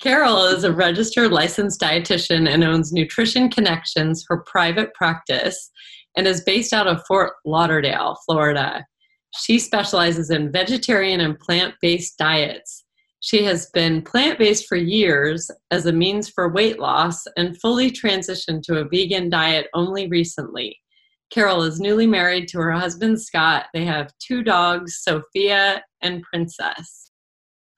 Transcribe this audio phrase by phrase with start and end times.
[0.00, 5.70] Carol is a registered licensed dietitian and owns Nutrition Connections, her private practice,
[6.16, 8.86] and is based out of Fort Lauderdale, Florida.
[9.36, 12.86] She specializes in vegetarian and plant based diets.
[13.20, 17.90] She has been plant based for years as a means for weight loss and fully
[17.90, 20.78] transitioned to a vegan diet only recently.
[21.30, 23.66] Carol is newly married to her husband Scott.
[23.74, 27.09] They have two dogs, Sophia and Princess.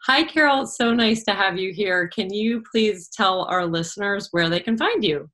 [0.06, 0.62] Hi, Carol.
[0.62, 2.08] It's so nice to have you here.
[2.08, 5.30] Can you please tell our listeners where they can find you?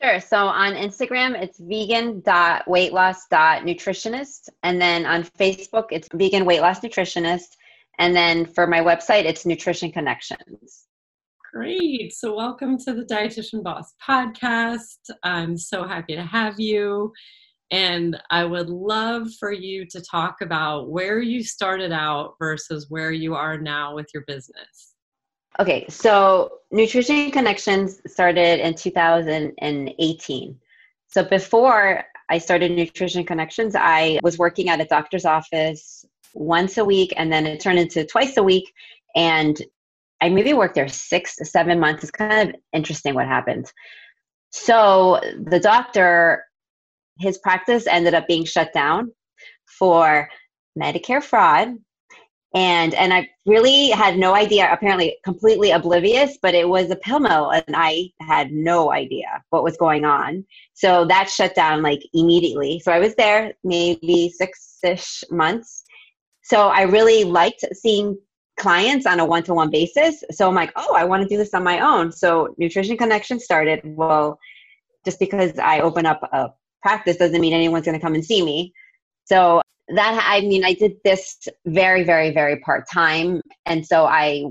[0.00, 0.20] Sure.
[0.20, 4.48] So on Instagram, it's vegan.weightloss.nutritionist.
[4.62, 7.56] And then on Facebook, it's vegan weight loss nutritionist.
[7.98, 10.86] And then for my website, it's Nutrition Connections.
[11.52, 12.12] Great.
[12.12, 15.10] So, welcome to the Dietitian Boss podcast.
[15.24, 17.12] I'm so happy to have you.
[17.70, 23.12] And I would love for you to talk about where you started out versus where
[23.12, 24.94] you are now with your business.
[25.60, 30.58] Okay, so Nutrition Connections started in 2018.
[31.08, 36.84] So before I started Nutrition Connections, I was working at a doctor's office once a
[36.84, 38.72] week and then it turned into twice a week.
[39.16, 39.60] And
[40.20, 42.02] I maybe worked there six to seven months.
[42.02, 43.70] It's kind of interesting what happened.
[44.50, 46.44] So the doctor
[47.18, 49.12] his practice ended up being shut down
[49.78, 50.28] for
[50.78, 51.76] Medicare fraud.
[52.54, 57.20] And and I really had no idea, apparently completely oblivious, but it was a pill
[57.20, 60.46] mill and I had no idea what was going on.
[60.72, 62.80] So that shut down like immediately.
[62.80, 65.84] So I was there maybe six-ish months.
[66.42, 68.16] So I really liked seeing
[68.58, 70.24] clients on a one-to-one basis.
[70.30, 72.10] So I'm like, oh, I want to do this on my own.
[72.10, 73.82] So Nutrition Connection started.
[73.84, 74.38] Well,
[75.04, 76.48] just because I open up a
[76.82, 78.72] practice doesn't mean anyone's going to come and see me.
[79.24, 84.44] So that I mean, I did this very, very, very part time, and so I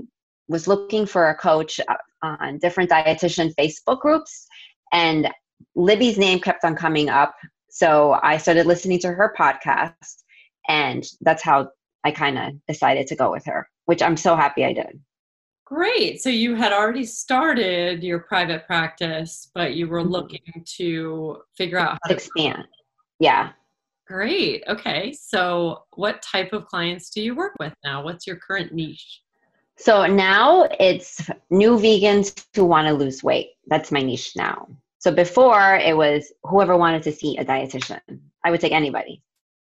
[0.48, 1.94] was looking for a coach uh,
[2.40, 4.46] on different dietitian Facebook groups,
[4.92, 5.28] and
[5.76, 7.34] Libby's name kept on coming up.
[7.70, 10.22] So I started listening to her podcast,
[10.68, 11.68] and that's how
[12.04, 15.00] I kind of decided to go with her, which I'm so happy I did.
[15.68, 16.22] Great.
[16.22, 20.12] So you had already started your private practice, but you were mm-hmm.
[20.12, 22.64] looking to figure out how to expand.
[23.20, 23.50] Yeah.
[24.06, 24.64] Great.
[24.66, 25.12] Okay.
[25.12, 28.02] So what type of clients do you work with now?
[28.02, 29.20] What's your current niche?
[29.76, 33.50] So now it's new vegans who want to lose weight.
[33.66, 34.68] That's my niche now.
[35.00, 38.00] So before it was whoever wanted to see a dietitian.
[38.42, 39.22] I would take anybody.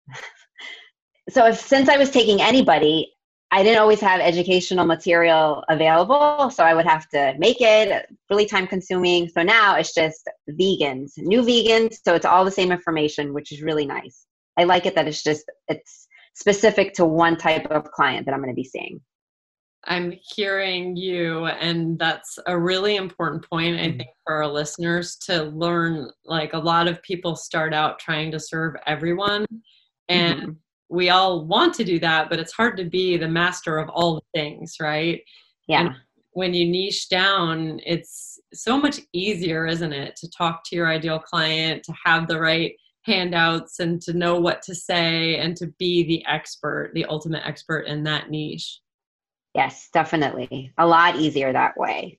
[1.30, 3.13] so if, since I was taking anybody,
[3.54, 8.46] I didn't always have educational material available, so I would have to make it really
[8.46, 9.28] time consuming.
[9.28, 13.62] So now it's just vegans, new vegans, so it's all the same information, which is
[13.62, 14.26] really nice.
[14.56, 18.40] I like it that it's just it's specific to one type of client that I'm
[18.40, 19.00] going to be seeing.
[19.84, 23.98] I'm hearing you, and that's a really important point, I mm-hmm.
[23.98, 26.10] think, for our listeners to learn.
[26.24, 29.46] Like a lot of people start out trying to serve everyone,
[30.08, 30.50] and mm-hmm
[30.94, 34.14] we all want to do that, but it's hard to be the master of all
[34.14, 35.20] the things, right?
[35.66, 35.80] Yeah.
[35.80, 35.96] And
[36.32, 41.18] when you niche down, it's so much easier, isn't it, to talk to your ideal
[41.18, 46.04] client, to have the right handouts and to know what to say and to be
[46.04, 48.80] the expert, the ultimate expert in that niche.
[49.54, 50.72] Yes, definitely.
[50.78, 52.18] A lot easier that way.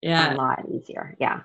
[0.00, 0.34] Yeah.
[0.34, 1.16] A lot easier.
[1.20, 1.40] Yeah.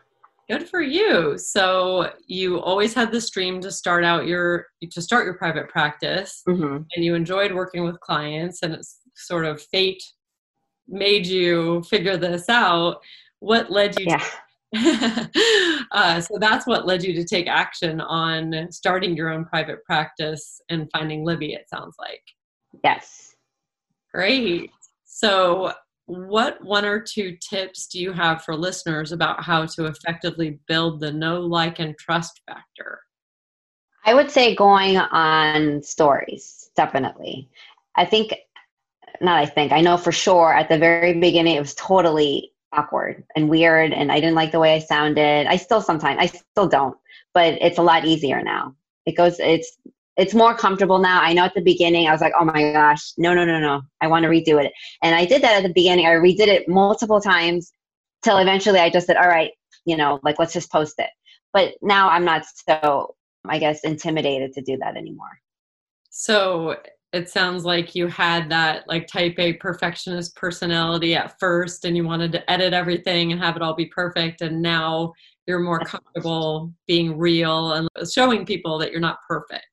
[0.50, 1.38] Good for you.
[1.38, 6.42] So you always had this dream to start out your to start your private practice,
[6.48, 6.84] mm-hmm.
[6.96, 10.02] and you enjoyed working with clients, and it's sort of fate
[10.88, 13.02] made you figure this out.
[13.40, 14.06] What led you?
[14.08, 14.24] Yeah.
[14.74, 19.84] To, uh, so that's what led you to take action on starting your own private
[19.84, 21.54] practice and finding Libby.
[21.54, 22.24] It sounds like.
[22.84, 23.36] Yes.
[24.14, 24.72] Great.
[25.06, 25.74] So
[26.08, 31.02] what one or two tips do you have for listeners about how to effectively build
[31.02, 33.02] the know, like, and trust factor?
[34.06, 37.50] I would say going on stories, definitely.
[37.96, 38.34] I think,
[39.20, 43.26] not I think, I know for sure at the very beginning it was totally awkward
[43.36, 45.46] and weird, and I didn't like the way I sounded.
[45.48, 46.96] I still sometimes, I still don't,
[47.34, 48.76] but it's a lot easier now.
[49.06, 49.78] It goes, it's
[50.18, 51.22] it's more comfortable now.
[51.22, 53.82] I know at the beginning I was like, oh my gosh, no, no, no, no.
[54.02, 54.74] I want to redo it.
[55.04, 56.08] And I did that at the beginning.
[56.08, 57.72] I redid it multiple times
[58.24, 59.52] till eventually I just said, all right,
[59.86, 61.10] you know, like let's just post it.
[61.54, 63.16] But now I'm not so,
[63.48, 65.40] I guess, intimidated to do that anymore.
[66.10, 66.78] So
[67.14, 72.06] it sounds like you had that like type A perfectionist personality at first and you
[72.06, 74.42] wanted to edit everything and have it all be perfect.
[74.42, 75.14] And now
[75.46, 79.66] you're more comfortable being real and showing people that you're not perfect.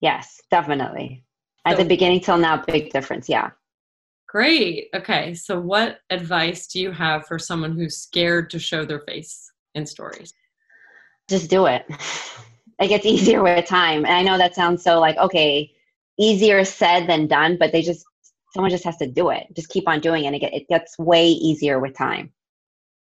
[0.00, 1.24] Yes, definitely.
[1.66, 3.28] At so, the beginning till now, big difference.
[3.28, 3.50] Yeah.
[4.28, 4.88] Great.
[4.94, 5.34] Okay.
[5.34, 9.84] So, what advice do you have for someone who's scared to show their face in
[9.84, 10.32] stories?
[11.28, 11.84] Just do it.
[12.80, 14.04] It gets easier with time.
[14.04, 15.70] And I know that sounds so like, okay,
[16.18, 18.04] easier said than done, but they just,
[18.54, 19.46] someone just has to do it.
[19.54, 20.28] Just keep on doing it.
[20.28, 22.32] And it, gets way easier with time.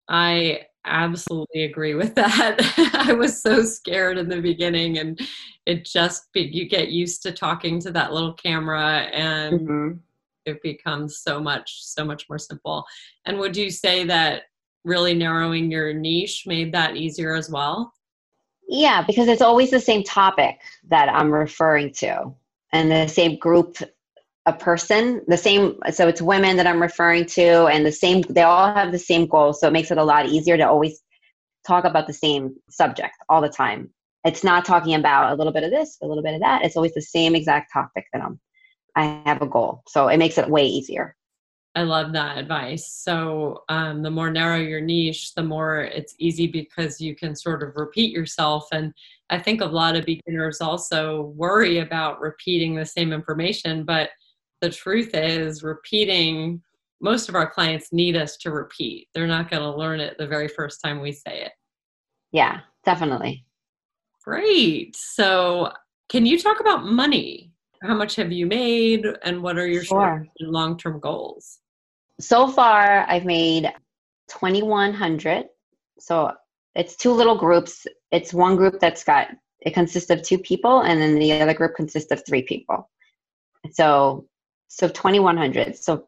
[0.09, 2.57] I absolutely agree with that.
[2.93, 5.19] I was so scared in the beginning, and
[5.65, 9.97] it just you get used to talking to that little camera, and mm-hmm.
[10.45, 12.85] it becomes so much so much more simple.
[13.25, 14.43] And would you say that
[14.83, 17.93] really narrowing your niche made that easier as well?
[18.69, 22.31] Yeah because it's always the same topic that i'm referring to
[22.71, 23.77] and the same group
[24.49, 28.43] a person the same so it's women that i'm referring to and the same they
[28.43, 31.01] all have the same goal so it makes it a lot easier to always
[31.65, 33.89] talk about the same subject all the time
[34.25, 36.75] it's not talking about a little bit of this a little bit of that it's
[36.75, 38.39] always the same exact topic that i'm
[38.95, 39.83] I have a goal.
[39.87, 41.15] So it makes it way easier.
[41.75, 42.91] I love that advice.
[42.91, 47.61] So, um, the more narrow your niche, the more it's easy because you can sort
[47.61, 48.67] of repeat yourself.
[48.71, 48.91] And
[49.29, 53.83] I think a lot of beginners also worry about repeating the same information.
[53.83, 54.09] But
[54.61, 56.61] the truth is, repeating,
[57.01, 59.07] most of our clients need us to repeat.
[59.13, 61.51] They're not going to learn it the very first time we say it.
[62.31, 63.45] Yeah, definitely.
[64.23, 64.95] Great.
[64.95, 65.71] So,
[66.09, 67.49] can you talk about money?
[67.81, 69.99] how much have you made and what are your sure.
[69.99, 71.59] short and long term goals?
[72.19, 73.71] So far, I've made
[74.29, 75.45] 2100.
[75.99, 76.33] So
[76.75, 77.87] it's two little groups.
[78.11, 79.29] It's one group that's got,
[79.61, 82.89] it consists of two people, and then the other group consists of three people.
[83.71, 84.25] So,
[84.69, 85.75] so 2100.
[85.75, 86.07] So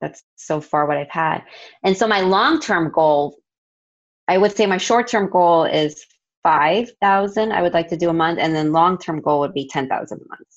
[0.00, 1.42] that's so far what I've had.
[1.84, 3.36] And so my long term goal,
[4.28, 6.04] I would say my short term goal is
[6.42, 9.68] 5,000 I would like to do a month, and then long term goal would be
[9.68, 10.48] 10,000 a month.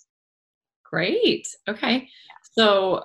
[0.83, 1.47] Great.
[1.67, 2.09] Okay.
[2.53, 3.03] So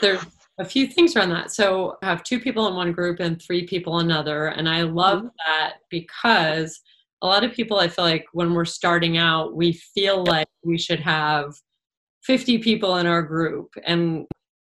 [0.00, 0.24] there's
[0.58, 1.52] a few things around that.
[1.52, 4.48] So I have two people in one group and three people another.
[4.48, 5.28] And I love mm-hmm.
[5.46, 6.80] that because
[7.22, 10.78] a lot of people, I feel like when we're starting out, we feel like we
[10.78, 11.54] should have
[12.28, 13.70] 50 people in our group.
[13.84, 14.26] And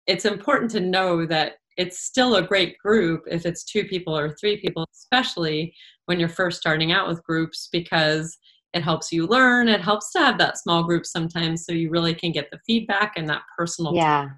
[0.06, 4.36] it's important to know that it's still a great group if it's two people or
[4.36, 5.74] three people, especially
[6.06, 8.38] when you're first starting out with groups, because
[8.74, 12.14] it helps you learn it helps to have that small group sometimes so you really
[12.14, 14.36] can get the feedback and that personal yeah time.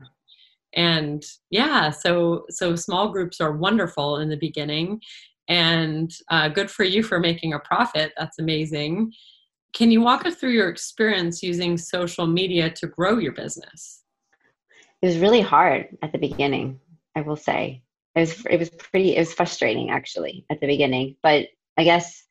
[0.76, 5.02] and yeah so so small groups are wonderful in the beginning
[5.50, 9.12] and uh, good for you for making a profit that's amazing
[9.74, 14.04] can you walk us through your experience using social media to grow your business
[15.02, 16.80] it was really hard at the beginning
[17.16, 17.82] i will say
[18.16, 22.24] it was it was pretty it was frustrating actually at the beginning but i guess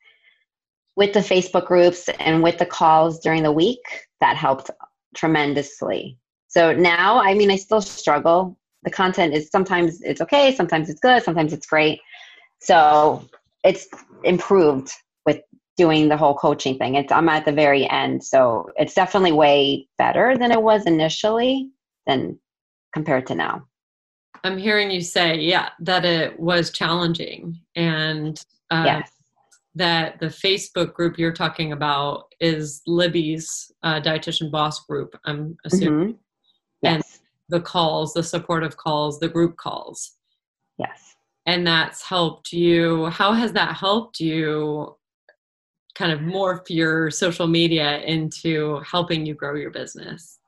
[0.99, 3.79] with the Facebook groups and with the calls during the week,
[4.19, 4.69] that helped
[5.15, 6.17] tremendously.
[6.49, 8.57] So now, I mean, I still struggle.
[8.83, 12.01] The content is sometimes it's okay, sometimes it's good, sometimes it's great.
[12.59, 13.25] So
[13.63, 13.87] it's
[14.25, 14.91] improved
[15.25, 15.39] with
[15.79, 16.95] doing the whole coaching thing.
[16.95, 21.69] It's I'm at the very end, so it's definitely way better than it was initially
[22.05, 22.39] than
[22.93, 23.65] compared to now.
[24.43, 28.39] I'm hearing you say, yeah, that it was challenging and
[28.69, 29.11] uh, yes
[29.75, 35.17] that the Facebook group you're talking about is Libby's uh, dietitian boss group.
[35.25, 36.17] I'm assuming, mm-hmm.
[36.81, 36.93] yes.
[36.95, 37.03] and
[37.49, 40.15] the calls, the supportive calls, the group calls.
[40.77, 41.15] Yes,
[41.45, 43.07] and that's helped you.
[43.07, 44.95] How has that helped you?
[45.95, 50.39] Kind of morph your social media into helping you grow your business.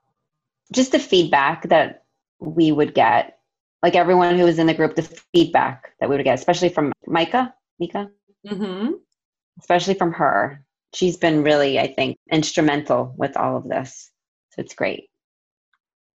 [0.71, 2.03] Just the feedback that
[2.39, 3.39] we would get,
[3.83, 6.93] like everyone who was in the group, the feedback that we would get, especially from
[7.05, 8.09] Micah, Mika.
[8.47, 8.93] Mm-hmm
[9.59, 10.63] especially from her.
[10.93, 14.11] She's been really, I think, instrumental with all of this.
[14.49, 15.09] So it's great.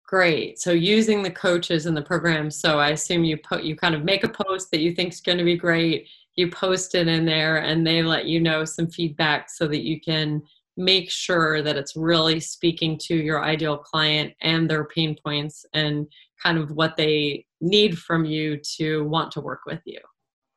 [0.07, 0.59] Great.
[0.59, 2.49] So using the coaches and the program.
[2.49, 5.21] So I assume you put you kind of make a post that you think is
[5.21, 6.07] going to be great.
[6.35, 9.99] You post it in there, and they let you know some feedback so that you
[9.99, 10.41] can
[10.75, 16.07] make sure that it's really speaking to your ideal client and their pain points and
[16.41, 19.99] kind of what they need from you to want to work with you.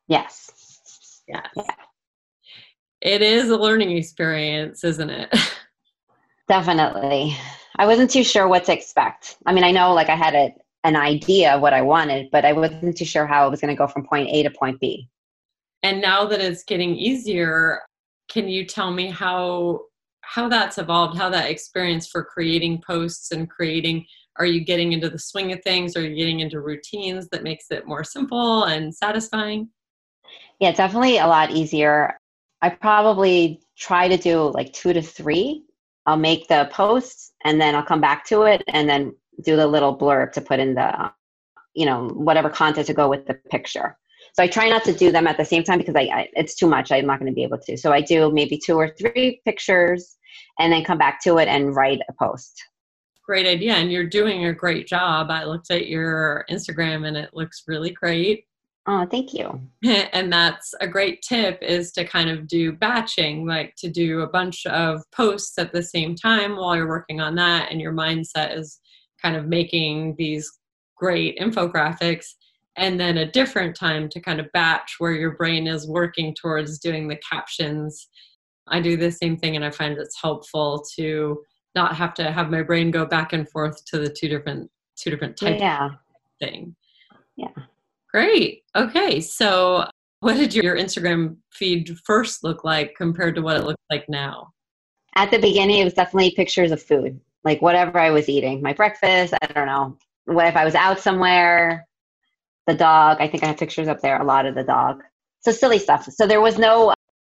[0.07, 1.21] Yes.
[1.27, 1.45] Yes.
[1.55, 1.63] Yeah
[3.01, 5.33] it is a learning experience, isn't it?
[6.47, 7.35] Definitely.
[7.75, 9.37] I wasn't too sure what to expect.
[9.45, 10.53] I mean, I know like I had a,
[10.83, 13.73] an idea of what I wanted, but I wasn't too sure how it was going
[13.73, 15.09] to go from point A to point B.
[15.83, 17.81] And now that it's getting easier,
[18.29, 19.81] can you tell me how
[20.21, 24.05] how that's evolved, how that experience for creating posts and creating
[24.39, 25.95] are you getting into the swing of things?
[25.95, 29.69] Are you getting into routines that makes it more simple and satisfying?
[30.59, 32.17] Yeah, definitely a lot easier.
[32.61, 35.63] I probably try to do like two to three.
[36.05, 39.67] I'll make the posts and then I'll come back to it and then do the
[39.67, 41.11] little blurb to put in the
[41.73, 43.95] you know, whatever content to go with the picture.
[44.37, 46.53] So I try not to do them at the same time because I, I it's
[46.53, 46.91] too much.
[46.91, 47.75] I'm not going to be able to.
[47.75, 50.15] So I do maybe two or three pictures
[50.59, 52.63] and then come back to it and write a post.
[53.25, 53.73] Great idea.
[53.73, 55.31] And you're doing a great job.
[55.31, 58.43] I looked at your Instagram and it looks really great.
[58.85, 59.59] Oh, thank you.
[60.13, 64.27] And that's a great tip is to kind of do batching, like to do a
[64.27, 67.71] bunch of posts at the same time while you're working on that.
[67.71, 68.79] And your mindset is
[69.19, 70.47] kind of making these
[70.95, 72.27] great infographics
[72.77, 76.79] and then a different time to kind of batch where your brain is working towards
[76.79, 78.07] doing the captions.
[78.67, 81.41] I do the same thing and I find it's helpful to
[81.75, 85.09] not have to have my brain go back and forth to the two different two
[85.09, 85.89] different types yeah.
[86.39, 86.75] thing.
[87.35, 87.49] Yeah.
[88.11, 88.63] Great.
[88.75, 89.21] Okay.
[89.21, 89.85] So
[90.19, 94.51] what did your Instagram feed first look like compared to what it looks like now?
[95.15, 98.73] At the beginning, it was definitely pictures of food, like whatever I was eating, my
[98.73, 99.33] breakfast.
[99.41, 99.97] I don't know.
[100.25, 101.86] What if I was out somewhere,
[102.67, 103.17] the dog.
[103.19, 105.01] I think I have pictures up there, a lot of the dog.
[105.39, 106.05] So silly stuff.
[106.11, 106.93] So there was no,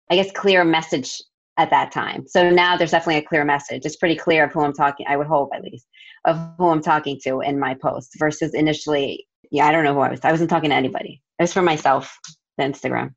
[0.09, 1.21] I guess, clear message
[1.57, 2.25] at that time.
[2.27, 3.85] So now there's definitely a clear message.
[3.85, 5.87] It's pretty clear of who I'm talking, I would hope at least,
[6.25, 9.99] of who I'm talking to in my post versus initially, yeah, I don't know who
[9.99, 10.19] I was.
[10.23, 11.21] I wasn't talking to anybody.
[11.39, 12.17] It was for myself,
[12.57, 13.13] the Instagram.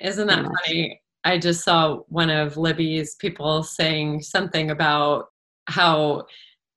[0.00, 1.00] Isn't that funny?
[1.24, 5.26] I just saw one of Libby's people saying something about
[5.66, 6.26] how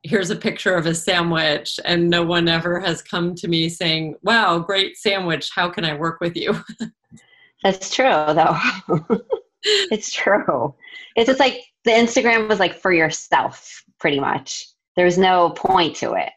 [0.04, 4.16] here's a picture of a sandwich and no one ever has come to me saying
[4.24, 6.60] wow great sandwich how can i work with you?
[7.64, 8.58] That's true though.
[9.64, 10.74] It's true.
[11.16, 14.66] It's just like the instagram was like for yourself pretty much.
[14.96, 16.32] There's no point to it.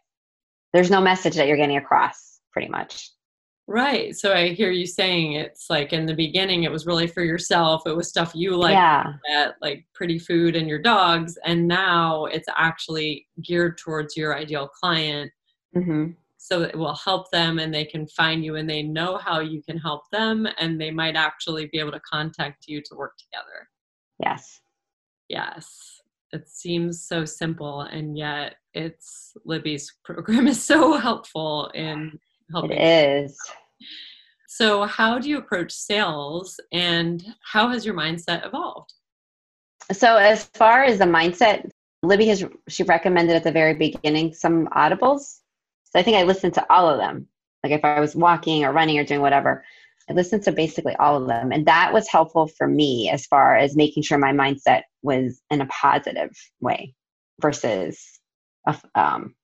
[0.75, 3.09] There's no message that you're getting across pretty much
[3.67, 4.15] Right.
[4.15, 7.83] So I hear you saying it's like in the beginning, it was really for yourself.
[7.87, 9.15] It was stuff you like, yeah.
[9.63, 11.39] Like pretty food and your dogs.
[11.45, 15.31] And now it's actually geared towards your ideal client.
[15.75, 16.11] Mm-hmm.
[16.37, 19.63] So it will help them and they can find you and they know how you
[19.63, 20.47] can help them.
[20.59, 23.69] And they might actually be able to contact you to work together.
[24.23, 24.61] Yes.
[25.31, 26.03] Yes.
[26.33, 27.81] It seems so simple.
[27.81, 32.19] And yet it's Libby's program is so helpful in
[32.55, 32.79] helping.
[32.79, 33.39] It is.
[34.49, 38.93] So, how do you approach sales and how has your mindset evolved?
[39.93, 41.69] So, as far as the mindset,
[42.03, 45.41] Libby has she recommended at the very beginning some audibles.
[45.85, 47.27] So, I think I listened to all of them.
[47.65, 49.65] Like if I was walking or running or doing whatever,
[50.09, 51.51] I listened to basically all of them.
[51.51, 55.63] And that was helpful for me as far as making sure my mindset was in
[55.63, 56.31] a positive
[56.61, 56.95] way
[57.41, 58.21] versus
[58.67, 59.35] a, um,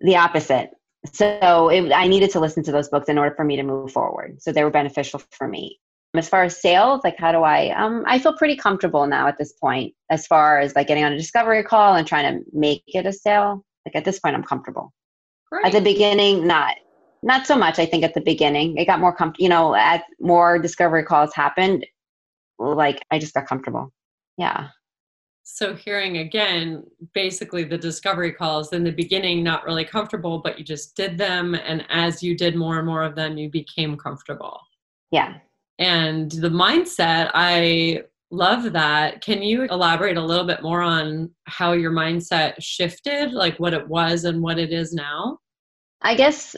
[0.00, 0.70] the opposite
[1.12, 3.92] so it, I needed to listen to those books in order for me to move
[3.92, 4.40] forward.
[4.42, 5.78] So they were beneficial for me.
[6.14, 7.68] As far as sales, like how do I?
[7.70, 9.94] Um, I feel pretty comfortable now at this point.
[10.10, 13.12] As far as like getting on a discovery call and trying to make it a
[13.12, 14.92] sale, like at this point, I'm comfortable.
[15.50, 15.66] Great.
[15.66, 16.76] At the beginning, not
[17.22, 17.78] not so much.
[17.78, 19.42] I think at the beginning, it got more comfortable.
[19.42, 21.84] You know, as more discovery calls happened,
[22.58, 23.92] like I just got comfortable.
[24.38, 24.68] Yeah
[25.50, 30.64] so hearing again basically the discovery calls in the beginning not really comfortable but you
[30.64, 34.60] just did them and as you did more and more of them you became comfortable.
[35.10, 35.38] Yeah.
[35.78, 39.22] And the mindset i love that.
[39.22, 43.88] Can you elaborate a little bit more on how your mindset shifted like what it
[43.88, 45.38] was and what it is now?
[46.02, 46.54] I guess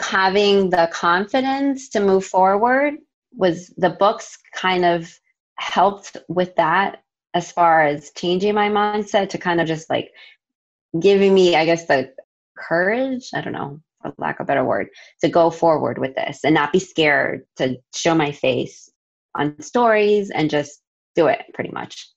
[0.00, 2.94] having the confidence to move forward
[3.32, 5.10] was the books kind of
[5.56, 7.03] helped with that
[7.34, 10.12] as far as changing my mindset to kind of just like
[10.98, 12.12] giving me, I guess, the
[12.56, 14.88] courage, I don't know, for lack of a better word,
[15.20, 18.88] to go forward with this and not be scared to show my face
[19.34, 20.80] on stories and just
[21.16, 22.08] do it pretty much.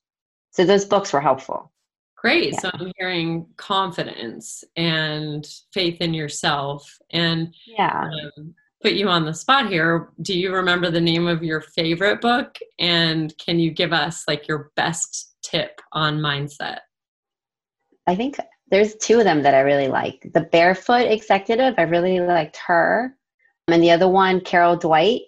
[0.52, 1.72] So those books were helpful.
[2.16, 2.54] Great.
[2.54, 2.60] Yeah.
[2.60, 6.98] So I'm hearing confidence and faith in yourself.
[7.12, 8.10] And yeah.
[8.38, 10.10] Um, put you on the spot here.
[10.22, 12.58] Do you remember the name of your favorite book?
[12.80, 16.80] And can you give us like your best tip on mindset?
[18.06, 18.38] I think
[18.70, 20.30] there's two of them that I really like.
[20.34, 23.16] The Barefoot Executive, I really liked her.
[23.68, 25.22] And the other one, Carol Dweck,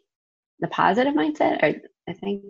[0.59, 1.63] The Positive Mindset.
[1.63, 2.43] Or I think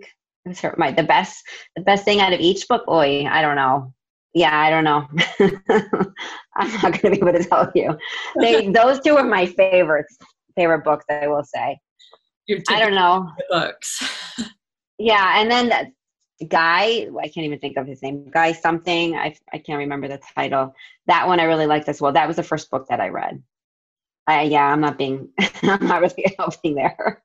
[0.46, 1.44] it was her my the best
[1.76, 2.88] the best thing out of each book.
[2.88, 3.94] Oi, I don't know.
[4.34, 5.08] Yeah, I don't know.
[6.56, 7.98] I'm not gonna be able to tell you.
[8.40, 10.18] They those two are my favorites
[10.60, 11.80] favorite books, I will say.
[12.68, 13.32] I don't know.
[13.50, 14.04] Books.
[15.00, 15.88] yeah, and then that
[16.48, 18.30] guy, I can't even think of his name.
[18.30, 19.16] Guy something.
[19.16, 20.74] I I can't remember the title.
[21.08, 22.12] That one I really liked as well.
[22.12, 23.42] That was the first book that I read.
[24.28, 25.30] I, yeah, I'm not being.
[25.64, 27.22] I'm not really helping there.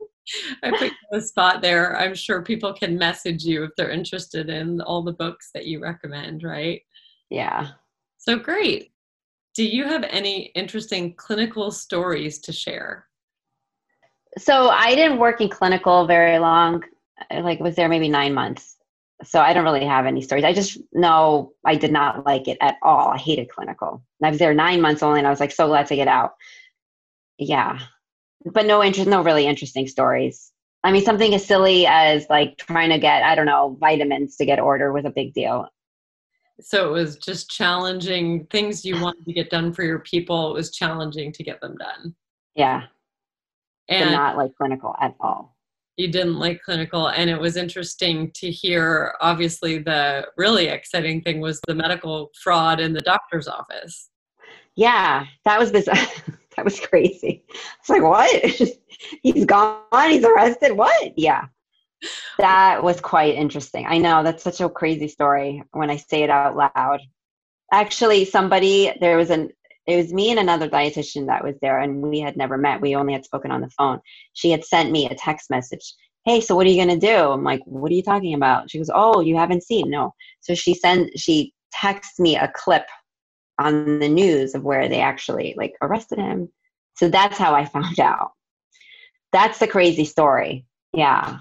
[0.62, 1.96] I put you on the spot there.
[1.98, 5.80] I'm sure people can message you if they're interested in all the books that you
[5.80, 6.80] recommend, right?
[7.30, 7.68] Yeah.
[8.16, 8.92] So great.
[9.54, 13.06] Do you have any interesting clinical stories to share?
[14.38, 16.84] So I didn't work in clinical very long.
[17.30, 18.76] I, like was there maybe nine months.
[19.22, 20.44] So I don't really have any stories.
[20.44, 23.08] I just know I did not like it at all.
[23.08, 24.02] I hated clinical.
[24.22, 26.34] I was there nine months only, and I was like so glad to get out.
[27.38, 27.78] Yeah,
[28.44, 30.50] but no interest, no really interesting stories.
[30.82, 34.46] I mean, something as silly as like trying to get I don't know vitamins to
[34.46, 35.68] get order was a big deal.
[36.60, 40.50] So it was just challenging things you wanted to get done for your people.
[40.50, 42.14] It was challenging to get them done.
[42.54, 42.82] Yeah,
[43.88, 45.56] and not like clinical at all.
[45.96, 49.14] You didn't like clinical, and it was interesting to hear.
[49.20, 54.10] Obviously, the really exciting thing was the medical fraud in the doctor's office.
[54.74, 55.84] Yeah, that was this.
[56.56, 57.44] that was crazy.
[57.78, 58.44] It's like what?
[59.22, 60.10] he's gone.
[60.10, 60.72] He's arrested.
[60.72, 61.16] What?
[61.16, 61.46] Yeah,
[62.38, 63.86] that was quite interesting.
[63.86, 67.00] I know that's such a crazy story when I say it out loud.
[67.72, 69.50] Actually, somebody there was an
[69.86, 72.80] it was me and another dietitian that was there and we had never met.
[72.80, 74.00] We only had spoken on the phone.
[74.32, 75.94] She had sent me a text message.
[76.24, 77.30] Hey so what are you going to do?
[77.30, 78.70] I'm like what are you talking about?
[78.70, 80.14] She goes oh you haven't seen no.
[80.40, 82.86] So she sent she texts me a clip
[83.58, 86.48] on the news of where they actually like arrested him.
[86.96, 88.32] So that's how i found out.
[89.32, 90.64] That's the crazy story.
[90.92, 91.38] Yeah.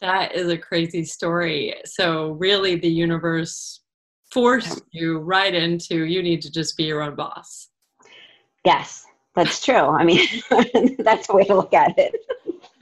[0.00, 1.74] That is a crazy story.
[1.84, 3.82] So really the universe
[4.32, 7.68] force you right into you need to just be your own boss.
[8.64, 9.74] Yes, that's true.
[9.74, 10.26] I mean,
[10.98, 12.14] that's a way to look at it.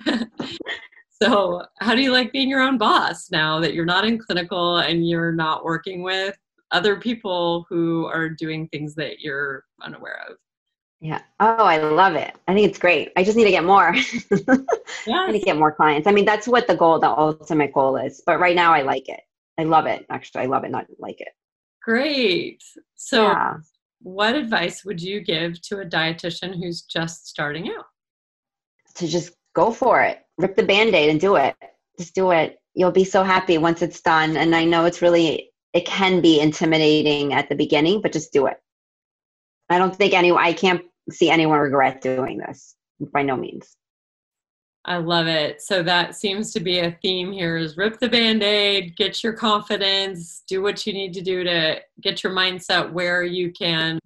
[1.23, 4.79] so, how do you like being your own boss now that you're not in clinical
[4.79, 6.37] and you're not working with
[6.71, 10.37] other people who are doing things that you're unaware of?
[11.01, 11.23] Yeah.
[11.41, 12.35] Oh, I love it.
[12.47, 13.11] I think it's great.
[13.17, 13.95] I just need to get more.
[13.95, 14.27] yes.
[15.09, 16.07] I need to get more clients.
[16.07, 18.23] I mean, that's what the goal, the ultimate goal is.
[18.27, 19.21] But right now, I like it.
[19.61, 20.07] I love it.
[20.09, 21.29] Actually, I love it, not like it.
[21.83, 22.63] Great.
[22.97, 23.57] So, yeah.
[24.01, 27.85] what advice would you give to a dietitian who's just starting out?
[28.97, 31.55] To just go for it, rip the band aid and do it.
[31.99, 32.59] Just do it.
[32.73, 34.39] You'll be so happy once it's done.
[34.39, 38.47] And I know it's really, it can be intimidating at the beginning, but just do
[38.47, 38.57] it.
[39.69, 42.75] I don't think anyone, I can't see anyone regret doing this
[43.13, 43.77] by no means.
[44.87, 45.61] I love it.
[45.61, 50.43] So that seems to be a theme here is rip the band-aid, get your confidence,
[50.49, 53.99] do what you need to do to get your mindset where you can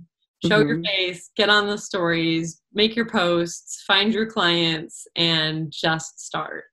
[0.45, 0.69] show mm-hmm.
[0.69, 6.65] your face, get on the stories, make your posts, find your clients and just start.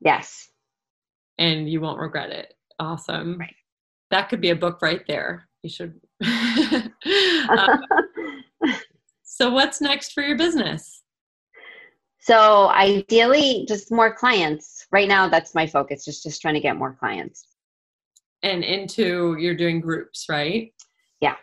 [0.00, 0.48] Yes.
[1.38, 2.54] And you won't regret it.
[2.78, 3.38] Awesome.
[3.38, 3.54] Right.
[4.10, 5.48] That could be a book right there.
[5.62, 6.00] You should.
[7.50, 7.82] um,
[9.24, 11.02] so what's next for your business?
[12.26, 14.88] So ideally, just more clients.
[14.90, 16.04] Right now, that's my focus.
[16.04, 17.46] Just just trying to get more clients.
[18.42, 20.72] And into you're doing groups, right?
[21.20, 21.36] Yeah.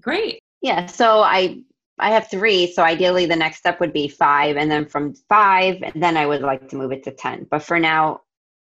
[0.00, 0.38] Great.
[0.60, 0.86] Yeah.
[0.86, 1.64] So I
[1.98, 2.70] I have three.
[2.70, 6.26] So ideally, the next step would be five, and then from five, and then I
[6.26, 7.48] would like to move it to ten.
[7.50, 8.20] But for now,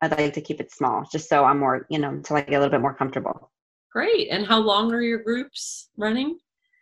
[0.03, 2.55] I'd like to keep it small, just so I'm more, you know, until I get
[2.57, 3.53] a little bit more comfortable.
[3.93, 4.31] Great.
[4.33, 6.39] And how long are your groups running?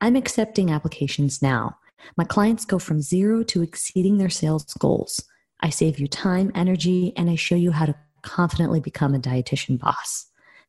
[0.00, 1.78] I'm accepting applications now.
[2.16, 5.24] My clients go from zero to exceeding their sales goals.
[5.60, 9.78] I save you time, energy, and I show you how to confidently become a dietitian
[9.78, 10.26] boss.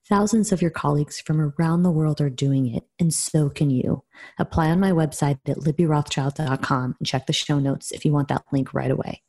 [0.08, 4.04] Thousands of your colleagues from around the world are doing it, and so can you.
[4.40, 8.46] Apply on my website at libbyrothschild.com and check the show notes if you want that
[8.54, 9.22] link right away.